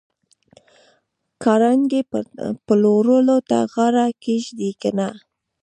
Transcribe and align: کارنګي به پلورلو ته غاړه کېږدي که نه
کارنګي 1.43 2.01
به 2.09 2.19
پلورلو 2.65 3.37
ته 3.49 3.57
غاړه 3.71 4.05
کېږدي 4.23 4.71
که 4.81 4.89
نه 4.97 5.09